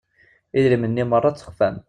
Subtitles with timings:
[0.59, 1.75] Idrimen-nni merra ttexfan.